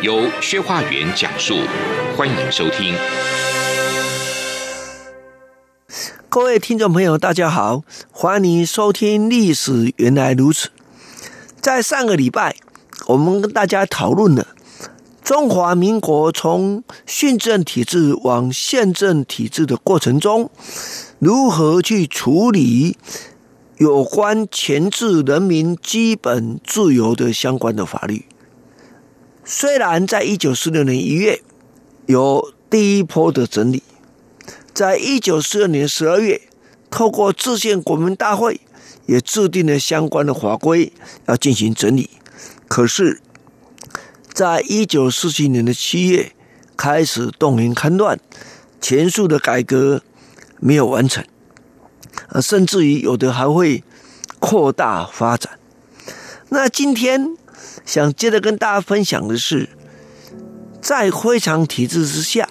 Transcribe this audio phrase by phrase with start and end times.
[0.00, 1.56] 由薛化元讲述，
[2.16, 2.94] 欢迎收听。
[6.28, 10.68] 各位听众朋友，大家好，欢迎收听《历史原来如此》。
[11.60, 12.54] 在上个礼拜，
[13.08, 14.46] 我们跟大家讨论了
[15.24, 20.48] 中华民国从训政体制往宪政体制的过程中，
[21.18, 22.96] 如何去处理
[23.78, 28.24] 有关钳制人民基本自由的相关的法律。
[29.50, 31.40] 虽然在一九四六年一月
[32.04, 33.82] 有第一波的整理，
[34.74, 36.42] 在一九四二年十二月，
[36.90, 38.60] 透过制宪国民大会
[39.06, 40.92] 也制定了相关的法规，
[41.24, 42.10] 要进行整理。
[42.68, 43.22] 可是，
[44.34, 46.32] 在一九四七年的七月
[46.76, 48.20] 开始动员戡乱，
[48.82, 50.02] 前述的改革
[50.60, 51.24] 没有完成，
[52.28, 53.82] 啊，甚至于有的还会
[54.38, 55.58] 扩大发展。
[56.50, 57.34] 那今天
[57.84, 59.68] 想接着跟大家分享的是，
[60.80, 62.48] 在非常体制之下，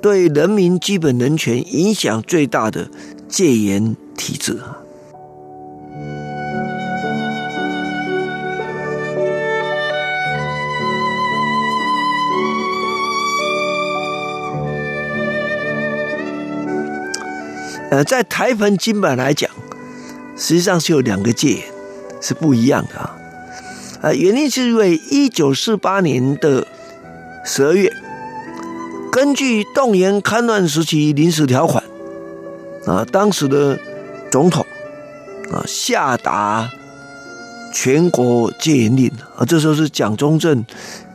[0.00, 2.88] 对人民基本人权影响最大的
[3.28, 4.58] 戒严体制。
[17.88, 19.48] 呃，在台澎金马来讲，
[20.36, 21.64] 实际上是有两个戒严，
[22.20, 23.15] 是不一样的啊。
[24.06, 26.64] 呃，原因是因为一九四八年的
[27.44, 27.92] 十二月，
[29.10, 31.82] 根据动员戡乱时期临时条款，
[32.86, 33.76] 啊，当时的
[34.30, 34.64] 总统
[35.50, 36.70] 啊下达
[37.74, 40.64] 全国戒严令啊，这时候是蒋中正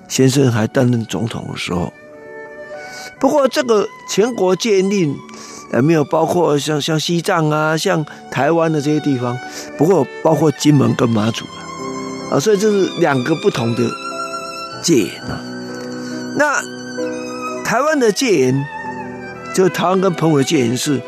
[0.09, 1.93] 先生还担任总统的时候。
[3.21, 5.15] 不过，这个全国戒严令。
[5.71, 9.39] 呃，没有包括像像西藏啊，像台湾的这些地方，
[9.77, 11.63] 不过包括金门跟马祖啊，
[12.31, 13.89] 啊所以这是两个不同的
[14.81, 15.43] 戒严啊。
[16.37, 16.61] 那
[17.63, 18.65] 台湾的戒严，
[19.53, 21.01] 就台湾跟澎湖的戒严是，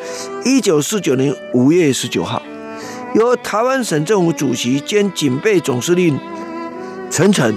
[0.43, 2.41] 一九四九年五月十九号，
[3.15, 6.19] 由台湾省政府主席兼警备总司令
[7.09, 7.55] 陈诚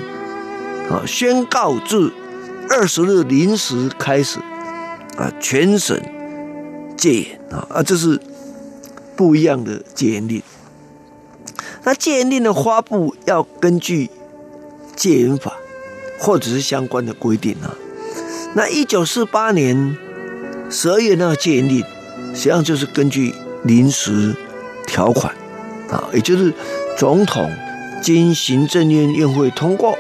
[0.88, 2.12] 啊宣告自
[2.71, 4.38] 二十日零时开始
[5.16, 6.00] 啊，全省。
[6.97, 8.19] 戒严啊啊，这是
[9.15, 10.43] 不一样的戒严令。
[11.86, 14.10] 那戒严令的发布要根据
[14.97, 15.52] 戒严法
[16.19, 17.72] 或者是相关的规定啊。
[18.54, 19.97] 那一九四八年
[20.69, 21.78] 十二月那个戒严令，
[22.34, 23.32] 实际上就是根据
[23.62, 24.34] 临时
[24.84, 25.32] 条款
[25.88, 26.52] 啊，也就是
[26.98, 27.48] 总统
[28.03, 29.97] 经行政院院会通过，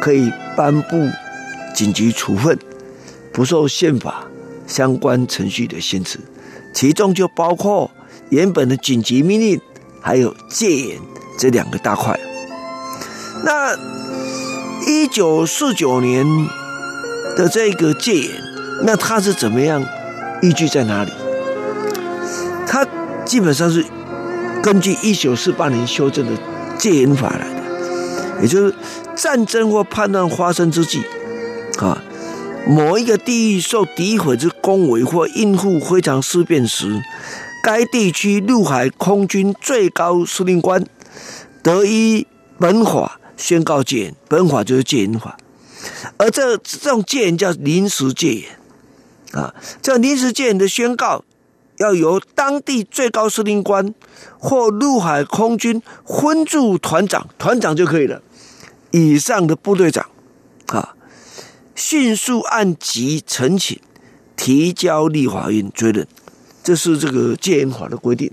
[0.00, 0.96] 可以颁布
[1.74, 2.56] 紧急处分，
[3.32, 4.24] 不受宪法。
[4.68, 6.18] 相关程序的限制，
[6.74, 7.90] 其中就包括
[8.28, 9.58] 原本的紧急命令，
[10.00, 11.00] 还有戒严
[11.38, 12.18] 这两个大块。
[13.44, 13.76] 那
[14.86, 16.26] 一九四九年
[17.36, 18.30] 的这个戒严，
[18.84, 19.84] 那它是怎么样？
[20.42, 21.12] 依据在哪里？
[22.66, 22.86] 它
[23.24, 23.84] 基本上是
[24.62, 26.32] 根据一九四八年修正的
[26.78, 28.74] 戒严法来的，也就是
[29.16, 31.02] 战争或叛乱发生之际，
[31.78, 32.02] 啊。
[32.66, 37.02] 某一个地域受诋毁之攻围或应付非常事变时，
[37.62, 40.86] 该地区陆海空军最高司令官
[41.62, 42.26] 德伊
[42.58, 45.36] 本法宣告戒严，本法就是戒严法，
[46.16, 48.48] 而这这种戒严叫临时戒严
[49.32, 49.54] 啊。
[49.82, 51.24] 这临时戒严的宣告
[51.76, 53.94] 要由当地最高司令官
[54.38, 58.22] 或陆海空军分驻团长，团长就可以了，
[58.90, 60.06] 以上的部队长
[60.66, 60.94] 啊。
[61.76, 63.78] 迅速按级呈请
[64.34, 66.08] 提交立法院追认，
[66.68, 68.30] 这是这个戒严法的规定。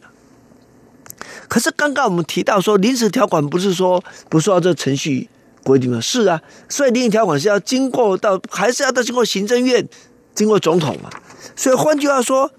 [1.48, 5.30] 可是刚刚我们提到说，临时条款不是说不受到这程序
[5.64, 6.02] 规定吗？
[6.02, 9.88] 是啊，所以临时条款是要经过到，还是要到经过行政院，
[10.34, 11.10] 经过总统嘛。
[11.56, 12.52] 所以换句话说，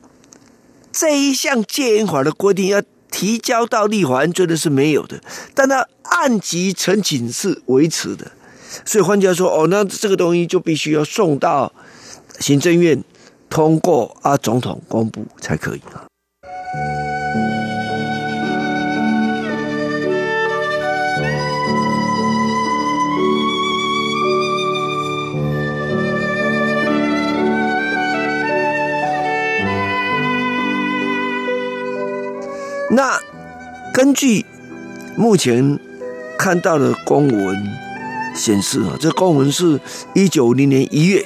[0.90, 5.20] 这一项戒严法的规定要提交到立法院追认是没有的，
[5.54, 8.32] 但他按级陈请是维持的。
[8.86, 11.70] 所以换句话说，哦，那这个东西就必须要送到
[12.40, 13.04] 行政院
[13.48, 16.04] 通过啊总统公布才可以啊。
[32.88, 33.20] 那
[33.92, 34.46] 根据
[35.16, 35.78] 目前
[36.38, 37.56] 看到的公文
[38.34, 39.78] 显示啊，这公文是
[40.14, 41.24] 一九零年一月，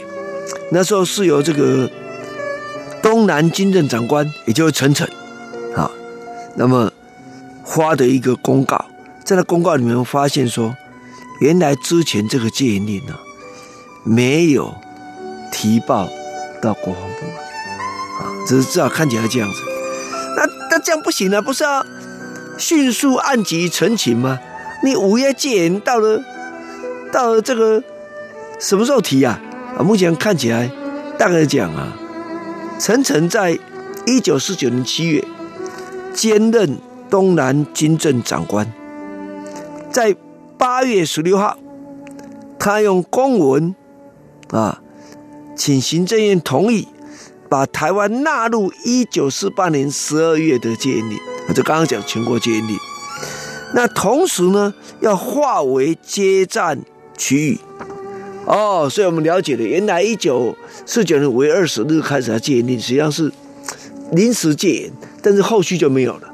[0.72, 1.88] 那时候是由这个
[3.02, 5.06] 东南军政长官，也就是陈诚
[5.74, 5.90] 啊，
[6.54, 6.92] 那么
[7.64, 8.84] 发的一个公告，
[9.24, 10.74] 在那公告里面发现说，
[11.40, 13.14] 原来之前这个戒严令呢，
[14.04, 14.74] 没有
[15.50, 16.08] 提报
[16.60, 19.60] 到国防部啊，只是至少看起来这样子。
[20.36, 21.84] 那那这样不行啊，不是啊？
[22.58, 24.38] 迅速按级陈情吗？
[24.84, 26.22] 你五月戒严到了，
[27.10, 27.82] 到了这个
[28.58, 29.40] 什么时候提啊？
[29.78, 30.70] 啊，目前看起来
[31.18, 31.96] 大概讲啊，
[32.80, 33.58] 陈诚在
[34.06, 35.22] 一九四九年七月
[36.14, 36.78] 兼任
[37.10, 38.66] 东南军政长官，
[39.92, 40.16] 在
[40.56, 41.58] 八月十六号，
[42.58, 43.76] 他用公文
[44.48, 44.80] 啊，
[45.54, 46.88] 请行政院同意
[47.50, 51.18] 把台湾纳入一九四八年十二月的戒严令。
[51.54, 52.78] 就刚刚讲全国戒严令，
[53.74, 56.80] 那同时呢，要划为接战
[57.14, 57.58] 区域。
[58.50, 63.30] 哦，所以我们了解了，原来一九四九年五月二十日开始的戒严令，实际上是
[64.10, 64.92] 临时戒严，
[65.22, 66.28] 但是后续就没有了。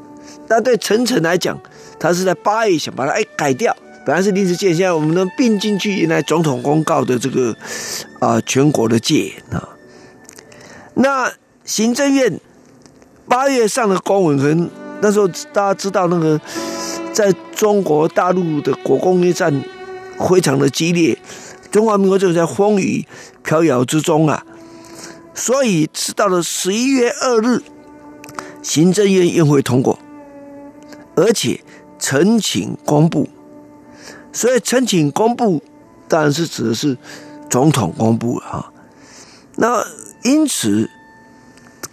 [0.49, 1.61] 那对陈诚来讲，
[2.01, 3.77] 他是在八月想把它哎改掉，
[4.07, 7.55] 本来是临时戒，现在我们能并进去原来总统公告的这个
[8.19, 9.69] 啊、全国的戒严啊。
[10.95, 11.31] 那
[11.67, 12.41] 行政院
[13.29, 14.71] 八月上的公文可能。
[15.03, 16.41] 那时候大家知道，那个
[17.13, 19.53] 在中国大陆的国共内战
[20.27, 21.15] 非常的激烈，
[21.71, 23.07] 中华民国就在风雨
[23.43, 24.45] 飘摇之中啊，
[25.35, 27.63] 所以直到了十一月二日，
[28.63, 29.99] 行政院院会通过，
[31.15, 31.61] 而且
[31.99, 33.29] 呈请公布，
[34.33, 35.63] 所以呈请公布
[36.09, 36.97] 当然是指的是
[37.51, 38.73] 总统公布了啊。
[39.57, 39.85] 那
[40.23, 40.91] 因此，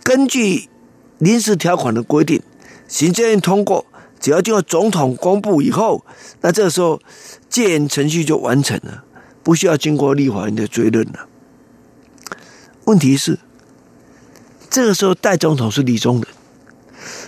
[0.04, 0.70] 根据
[1.18, 2.42] 临时条款的规定。
[2.86, 3.86] 行政院通过，
[4.20, 6.06] 只要经过总统公布以后，
[6.42, 7.02] 那这个时候
[7.50, 9.04] 戒严程序就完成了，
[9.44, 11.28] 不需要经过立法院的追认了。
[12.86, 13.40] 问题是，
[14.69, 16.25] 这个时候代总统是李宗仁，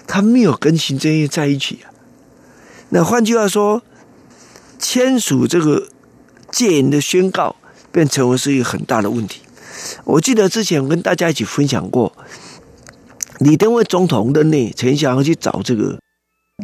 [0.08, 1.92] 他没有跟行政院在一起啊。
[2.90, 3.84] 那换句话说，
[4.80, 5.90] 签署这个
[6.52, 7.56] 戒严的宣告，
[7.92, 9.42] 便成为是一个很大的问题。
[10.06, 12.14] 我记得之前我跟大家一起分享过。
[13.40, 16.00] 李登辉总统任内，曾想要去找这个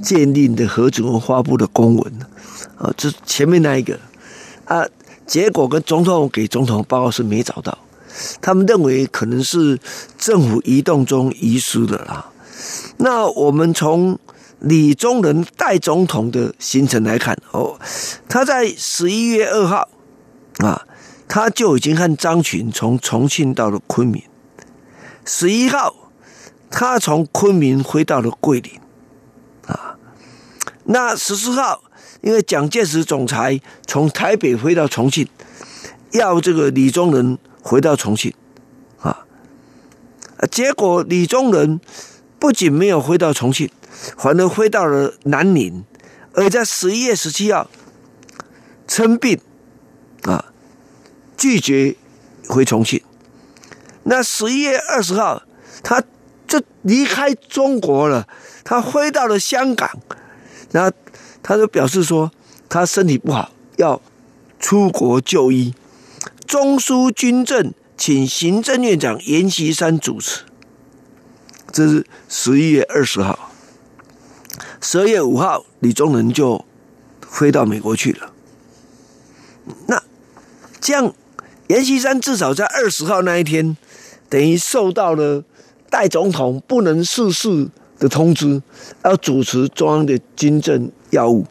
[0.02, 2.14] 鉴定的何主任发布的公文，
[2.78, 4.00] 啊，这前面那一个
[4.64, 4.86] 啊，
[5.32, 7.78] 结果跟总统给总统报告是没找到，
[8.42, 9.80] 他们认为可能是
[10.18, 12.30] 政府移动中遗失的啦。
[12.98, 14.20] 那我们从
[14.60, 17.80] 李宗仁代总统的行程来看，哦，
[18.28, 19.88] 他在十一月二号
[20.58, 20.86] 啊，
[21.30, 24.22] 他就已经和张群从重庆到了昆明，
[25.24, 25.96] 十一号。
[26.70, 28.80] 他从昆明回到了桂林，
[29.68, 29.96] 啊，
[30.84, 31.84] 那十四号，
[32.22, 35.28] 因为蒋介石总裁从台北回到重庆，
[36.12, 38.34] 要这个李宗仁回到重庆，
[39.00, 39.26] 啊，
[40.50, 41.80] 结果李宗仁
[42.40, 43.70] 不仅没有回到重庆，
[44.18, 45.84] 反而回到了南宁，
[46.34, 47.70] 而在十一月十七号
[48.88, 49.40] 称病，
[50.24, 50.54] 啊，
[51.36, 51.96] 拒绝
[52.48, 53.02] 回重庆。
[54.04, 55.44] 那十一月二十号，
[55.84, 56.04] 他。
[56.48, 58.28] 就离开中国了，
[58.66, 59.90] 他飞到了香港，
[60.72, 60.92] 然后
[61.44, 62.32] 他就表示说
[62.70, 64.02] 他身体不好，要
[64.60, 65.74] 出国就医。
[66.46, 70.44] 中枢军政请行政院长阎锡山主持，
[71.72, 73.52] 这是十一月二十号。
[74.82, 76.66] 十二月五号，李宗仁就
[77.22, 78.34] 飞到美国去了。
[79.88, 80.02] 那
[80.80, 81.14] 这样，
[81.68, 83.78] 阎锡山至少在二十号那一天，
[84.30, 85.44] 等于受到了。
[85.90, 87.68] 代总统不能逝世
[88.02, 88.62] 的通知，
[89.06, 91.46] 要主持中央的军政要务，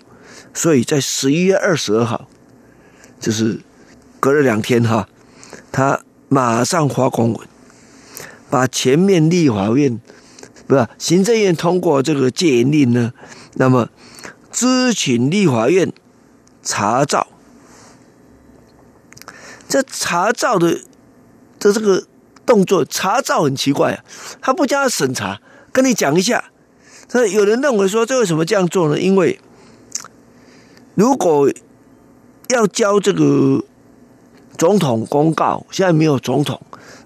[0.53, 2.29] 所以在十一月二十二号，
[3.19, 3.61] 就是
[4.19, 5.09] 隔了两天哈，
[5.73, 7.49] 他马上发公文，
[8.51, 10.01] 把前面立法院
[10.67, 13.13] 不是行政院通过这个戒严令呢，
[13.55, 13.89] 那么
[14.53, 15.93] 咨请立法院
[16.63, 17.29] 查照，
[19.69, 20.81] 这查照的
[21.59, 22.05] 这这个。
[22.47, 24.03] 动作查照很奇怪啊，
[24.43, 25.41] 他不加审查，
[25.73, 26.45] 跟你讲一下。
[27.09, 29.01] 他有人认为说，这为什么这样做呢？
[29.01, 29.41] 因为
[30.95, 31.51] 如果
[32.49, 33.65] 要交这个
[34.57, 36.61] 总统公告，现在没有总统，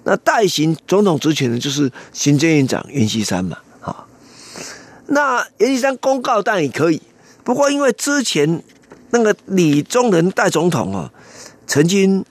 [0.05, 3.57] 那代行总统职权的就是行政院长阎锡山嘛。
[3.81, 4.07] 啊，
[5.07, 7.01] 那阎锡山公告当然也可以，
[7.43, 8.63] 不过因为之前
[9.09, 11.11] 那个李宗仁代总统啊，
[11.67, 12.23] 曾经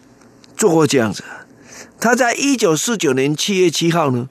[0.55, 1.23] 做过这样子。
[1.99, 4.29] 他在一九四九年七月七号呢，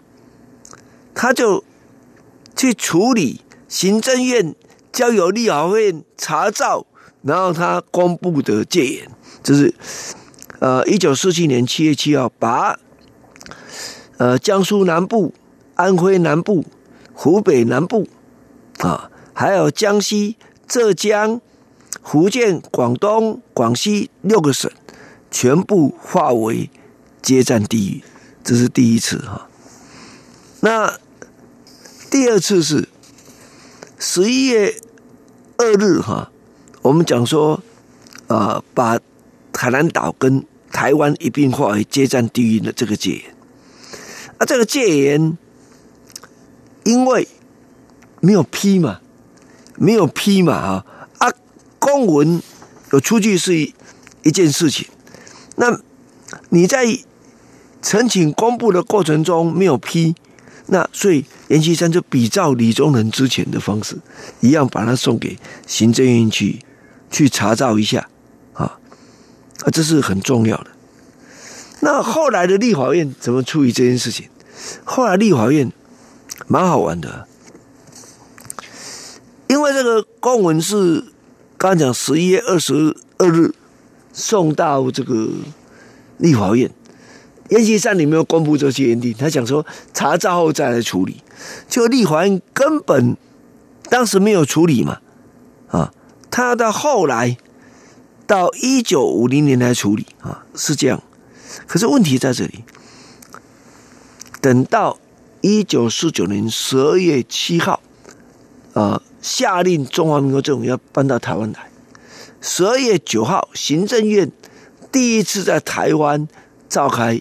[1.13, 1.65] 他就
[2.57, 4.55] 去处理行政院
[4.93, 6.87] 交由立法院查照，
[7.23, 9.09] 然后他公布的戒严，
[9.43, 9.75] 就是
[10.59, 12.79] 呃一九四七年七月七号把
[14.19, 15.35] 呃江苏南部、
[15.75, 16.65] 安徽南部、
[17.13, 18.07] 湖北南部
[18.79, 20.37] 啊，还有江西、
[20.69, 21.41] 浙江、
[22.03, 24.71] 福建、广东、广西六个省，
[25.31, 26.69] 全部划为
[27.23, 28.05] 接战地域，
[28.45, 29.49] 这是第一次哈。
[30.61, 30.99] 那
[32.13, 32.91] 第二次是
[33.99, 34.77] 十一月
[35.57, 36.31] 二日哈，
[36.83, 37.63] 我们讲说
[38.27, 39.01] 啊，把
[39.55, 43.35] 海南岛跟台湾一并划为接战地域的这个戒严。
[44.37, 45.39] 啊，这个戒严
[46.85, 47.27] 因为
[48.21, 49.01] 没有批嘛，
[49.77, 51.33] 没有批嘛啊啊，
[51.79, 52.43] 公文
[52.91, 53.75] 有出去是一
[54.23, 54.87] 一件事情，
[55.57, 55.81] 那
[56.51, 56.85] 你在
[57.81, 60.15] 申请公布的过程中没有批。
[60.67, 63.97] 那所以阎锡山就比照李宗仁之前的方式，
[64.41, 66.61] 一样把它送给行政院去
[67.11, 68.09] 去查照一下，
[68.55, 68.79] 啊
[69.65, 70.69] 啊，这是很重要的。
[71.81, 74.29] 那后来的立法院怎么处理这件事情？
[74.85, 75.73] 后来立法院
[76.47, 77.27] 蛮好玩的，
[79.49, 81.05] 因为这个公文是
[81.59, 83.53] 刚讲十一月二十二日
[84.13, 85.29] 送到这个
[86.19, 86.71] 立法院。
[87.53, 91.23] 阎锡山里面公布这些原定，他讲说查照后再来处理，
[91.69, 93.15] 就立法院根本
[93.91, 95.01] 当时没有处理嘛，
[95.69, 95.93] 啊，
[96.31, 97.37] 他到后来
[98.27, 101.03] 到一九五零年来处理啊，是这样。
[101.67, 102.65] 可是问题在这里，
[104.41, 104.99] 等到
[105.43, 107.83] 一九四九年十二月七号，
[108.73, 111.71] 啊，下令中华民国政府要搬到台湾来，
[112.41, 114.33] 十二月九号，行政院
[114.91, 116.27] 第一次在台湾
[116.71, 117.21] 召开。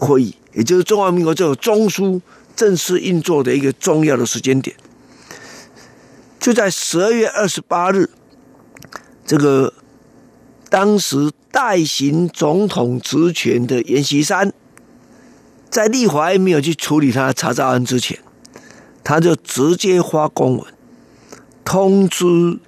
[0.00, 2.22] 会议，也就是中华民国这个中枢
[2.56, 4.74] 正式运作的一个重要的时间点，
[6.38, 8.08] 就在十二月二十八日，
[9.26, 9.74] 这个
[10.70, 14.50] 当时代行总统职权的阎锡山，
[15.68, 18.18] 在立华还没有去处理他的查照案之前，
[19.04, 20.66] 他就直接发公文
[21.62, 22.58] 通知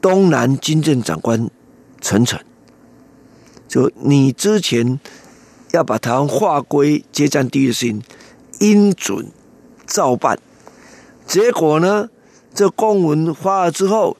[0.00, 1.48] 东南军政长官
[2.00, 2.40] 陈诚，
[3.68, 4.98] 就你之前。
[5.72, 8.02] 要把台湾划归接战地域的事情，
[8.60, 9.26] 应准
[9.86, 10.38] 照办。
[11.26, 12.08] 结果呢，
[12.54, 14.16] 这公文发了之后，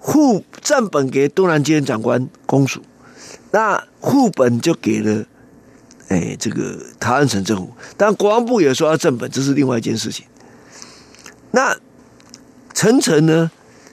[0.00, 2.80] 副正本给东南军长官公署，
[3.50, 5.26] 那副本就给了，
[6.08, 7.72] 哎，这个台湾省政府。
[7.96, 10.24] 但国防部也说要正本，这是另外一件事情。
[11.50, 11.76] 那
[12.72, 13.50] 陈诚呢，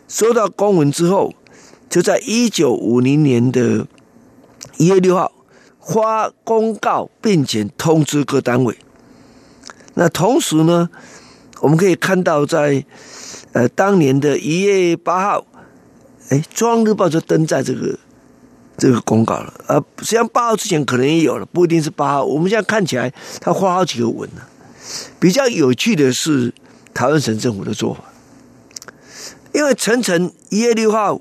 [0.08, 1.34] 收到公文之后，
[1.90, 3.88] 就在一九五零年的
[4.78, 5.32] 一月六号。
[5.82, 8.78] 发公告，并且通知各单位。
[9.96, 10.90] 那同时呢，
[11.60, 12.86] 我们可以看到在，
[13.52, 15.46] 呃当年的一月八号，
[16.30, 17.98] 哎，《中央日报》就登在这个
[18.78, 19.54] 这个公告了。
[19.68, 22.24] 呃，实际上八号之前可能也有了，不一定是八号。
[22.24, 23.12] 我们现在看起来，
[23.42, 24.42] 他发好几个文呢。
[25.20, 26.54] 比较有趣的是，
[26.94, 28.04] 台湾省政府的做法，
[29.54, 31.20] 因为陈诚一月六号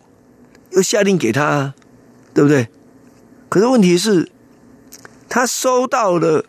[0.71, 1.75] 又下令给他，
[2.35, 2.69] 对不对？
[3.49, 4.31] 可是问题是。
[5.31, 6.45] 他收到了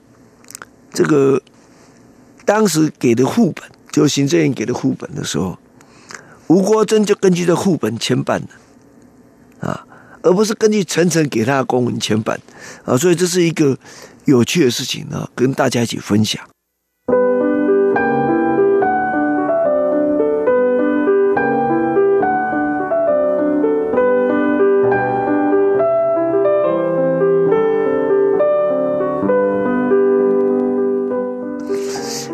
[0.92, 1.42] 这个
[2.44, 5.58] 当时给的副本，就行政院给的副本的时候，
[6.48, 9.86] 吴国珍就根据这副本签办的啊，
[10.24, 12.42] 而不是根据陈诚给他的公文签办
[12.84, 13.78] 啊，所以这是一个
[14.26, 16.42] 有趣的事情啊，跟大家一起分享。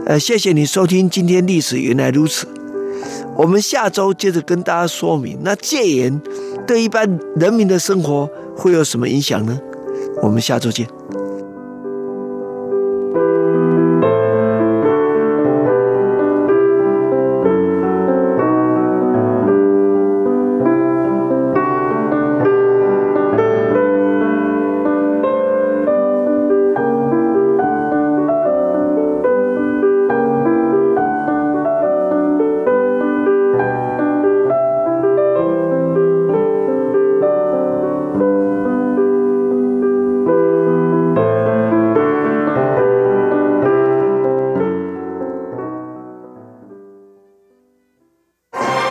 [0.07, 2.47] 呃，谢谢你收听今天历史原来如此。
[3.35, 6.21] 我们下周接着跟大家说明，那戒严
[6.65, 9.59] 对一般人民的生活会有什么影响呢？
[10.23, 10.87] 我们下周见。